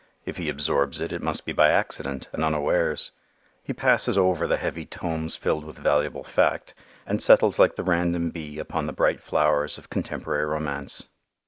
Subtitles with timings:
[0.25, 3.11] If he absorbs it, it must be by accident, and unawares.
[3.61, 6.73] He passes over the heavy tomes filled with valuable fact,
[7.05, 11.05] and settles like the random bee upon the bright flowers of contemporary romance.